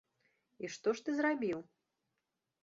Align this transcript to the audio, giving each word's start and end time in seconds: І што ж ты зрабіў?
І 0.63 0.69
што 0.75 0.89
ж 0.99 1.03
ты 1.09 1.15
зрабіў? 1.19 1.59